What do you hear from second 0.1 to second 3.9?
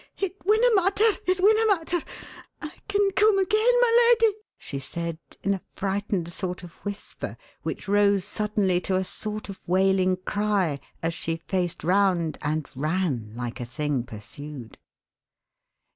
"It winna matter it winna matter: I can come again,